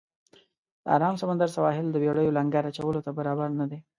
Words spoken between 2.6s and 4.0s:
اچولو ته برابر نه دی.